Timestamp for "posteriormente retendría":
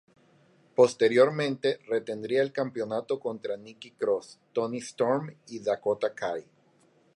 0.73-2.41